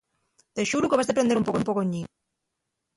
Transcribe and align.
De 0.55 0.63
xuru 0.69 0.89
que 0.89 0.99
vas 0.99 1.09
deprender 1.09 1.37
un 1.37 1.45
pocoñín. 1.67 2.05